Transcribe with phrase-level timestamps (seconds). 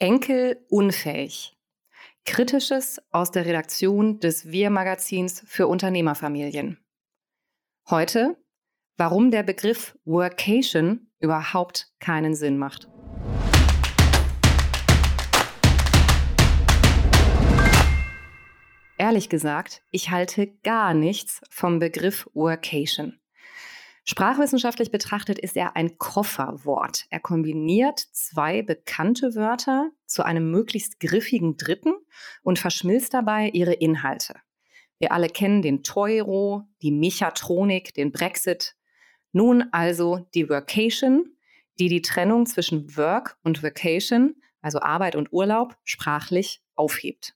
[0.00, 1.56] Enkel unfähig.
[2.24, 6.78] Kritisches aus der Redaktion des Wir-Magazins für Unternehmerfamilien.
[7.88, 8.36] Heute,
[8.96, 12.88] warum der Begriff Workation überhaupt keinen Sinn macht.
[18.98, 23.20] Ehrlich gesagt, ich halte gar nichts vom Begriff Workation.
[24.06, 27.06] Sprachwissenschaftlich betrachtet ist er ein Kofferwort.
[27.08, 31.94] Er kombiniert zwei bekannte Wörter zu einem möglichst griffigen dritten
[32.42, 34.34] und verschmilzt dabei ihre Inhalte.
[34.98, 38.76] Wir alle kennen den Teuro, die Mechatronik, den Brexit.
[39.32, 41.34] Nun also die Workation,
[41.78, 47.34] die die Trennung zwischen Work und Vacation, also Arbeit und Urlaub, sprachlich aufhebt.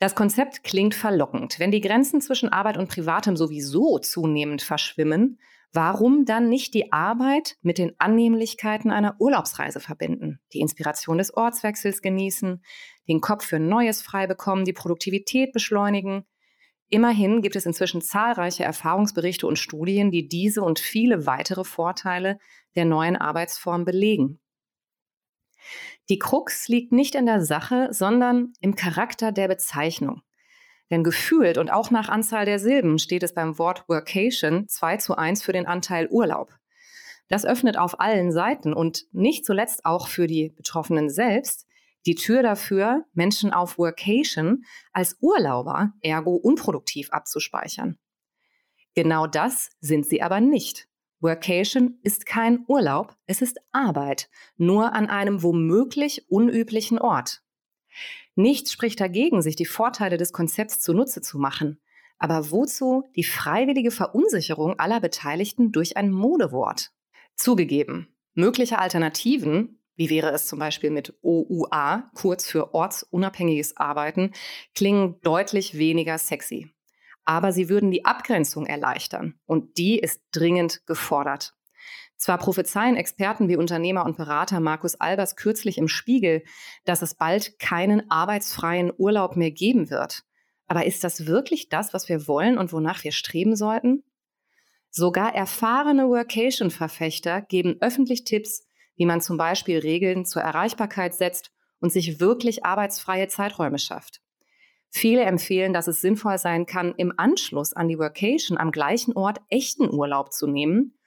[0.00, 1.58] Das Konzept klingt verlockend.
[1.58, 5.40] Wenn die Grenzen zwischen Arbeit und Privatem sowieso zunehmend verschwimmen,
[5.72, 12.00] warum dann nicht die Arbeit mit den Annehmlichkeiten einer Urlaubsreise verbinden, die Inspiration des Ortswechsels
[12.00, 12.62] genießen,
[13.08, 16.24] den Kopf für Neues frei bekommen, die Produktivität beschleunigen?
[16.90, 22.38] Immerhin gibt es inzwischen zahlreiche Erfahrungsberichte und Studien, die diese und viele weitere Vorteile
[22.76, 24.40] der neuen Arbeitsform belegen.
[26.08, 30.22] Die Krux liegt nicht in der Sache, sondern im Charakter der Bezeichnung.
[30.90, 35.16] Denn gefühlt und auch nach Anzahl der Silben steht es beim Wort Workation 2 zu
[35.16, 36.54] 1 für den Anteil Urlaub.
[37.28, 41.68] Das öffnet auf allen Seiten und nicht zuletzt auch für die Betroffenen selbst
[42.06, 47.98] die Tür dafür, Menschen auf Workation als Urlauber, ergo unproduktiv abzuspeichern.
[48.94, 50.88] Genau das sind sie aber nicht.
[51.20, 57.42] Workation ist kein Urlaub, es ist Arbeit, nur an einem womöglich unüblichen Ort.
[58.36, 61.80] Nichts spricht dagegen, sich die Vorteile des Konzepts zunutze zu machen.
[62.18, 66.92] Aber wozu die freiwillige Verunsicherung aller Beteiligten durch ein Modewort?
[67.34, 74.32] Zugegeben, mögliche Alternativen, wie wäre es zum Beispiel mit OUA, kurz für ortsunabhängiges Arbeiten,
[74.74, 76.72] klingen deutlich weniger sexy
[77.28, 81.52] aber sie würden die Abgrenzung erleichtern und die ist dringend gefordert.
[82.16, 86.42] Zwar prophezeien Experten wie Unternehmer und Berater Markus Albers kürzlich im Spiegel,
[86.86, 90.22] dass es bald keinen arbeitsfreien Urlaub mehr geben wird.
[90.68, 94.04] Aber ist das wirklich das, was wir wollen und wonach wir streben sollten?
[94.88, 98.66] Sogar erfahrene Workation-Verfechter geben öffentlich Tipps,
[98.96, 104.22] wie man zum Beispiel Regeln zur Erreichbarkeit setzt und sich wirklich arbeitsfreie Zeiträume schafft.
[104.90, 109.40] Viele empfehlen, dass es sinnvoll sein kann, im Anschluss an die Workation am gleichen Ort
[109.48, 110.98] echten Urlaub zu nehmen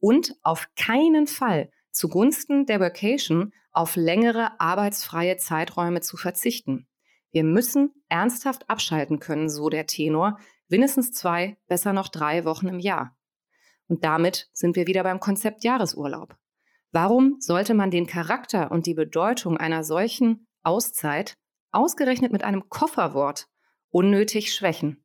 [0.00, 6.86] und auf keinen Fall zugunsten der Workation auf längere arbeitsfreie Zeiträume zu verzichten.
[7.30, 10.38] Wir müssen ernsthaft abschalten können, so der Tenor,
[10.68, 13.16] mindestens zwei, besser noch drei Wochen im Jahr.
[13.86, 16.36] Und damit sind wir wieder beim Konzept Jahresurlaub.
[16.90, 21.36] Warum sollte man den Charakter und die Bedeutung einer solchen Auszeit
[21.72, 23.46] ausgerechnet mit einem Kofferwort
[23.90, 25.02] unnötig schwächen.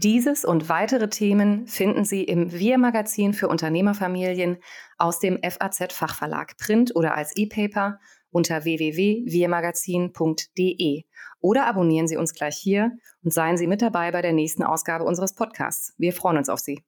[0.00, 4.58] Dieses und weitere Themen finden Sie im Wir-Magazin für Unternehmerfamilien
[4.96, 7.98] aus dem FAZ-Fachverlag Print oder als E-Paper
[8.30, 11.02] unter www.wirmagazin.de
[11.40, 12.92] oder abonnieren Sie uns gleich hier
[13.24, 15.94] und seien Sie mit dabei bei der nächsten Ausgabe unseres Podcasts.
[15.98, 16.84] Wir freuen uns auf Sie.